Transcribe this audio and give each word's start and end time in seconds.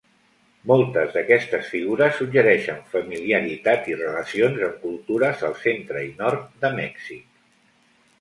Moltes 0.69 1.11
d'aquestes 1.15 1.67
figures 1.73 2.15
suggereixen 2.21 2.79
familiaritat 2.93 3.89
i 3.91 3.97
relacions 3.99 4.63
amb 4.69 4.79
cultures 4.87 5.45
al 5.51 5.55
centre 5.67 6.03
i 6.07 6.09
nord 6.23 6.49
de 6.65 6.73
Mèxic. 6.81 7.29